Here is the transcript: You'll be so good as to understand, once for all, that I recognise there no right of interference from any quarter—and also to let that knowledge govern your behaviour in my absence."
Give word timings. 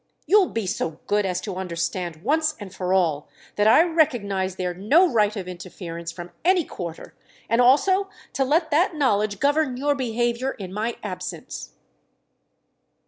You'll 0.25 0.49
be 0.49 0.65
so 0.65 0.99
good 1.05 1.27
as 1.27 1.39
to 1.41 1.57
understand, 1.57 2.23
once 2.23 2.55
for 2.71 2.91
all, 2.91 3.29
that 3.55 3.67
I 3.67 3.83
recognise 3.83 4.55
there 4.55 4.73
no 4.73 5.07
right 5.07 5.35
of 5.35 5.47
interference 5.47 6.11
from 6.11 6.31
any 6.43 6.63
quarter—and 6.65 7.61
also 7.61 8.09
to 8.33 8.43
let 8.43 8.71
that 8.71 8.95
knowledge 8.95 9.39
govern 9.39 9.77
your 9.77 9.93
behaviour 9.93 10.53
in 10.53 10.73
my 10.73 10.97
absence." 11.03 11.73